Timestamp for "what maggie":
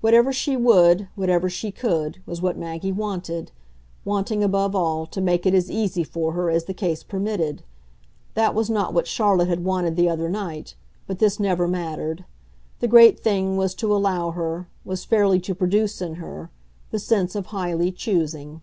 2.40-2.92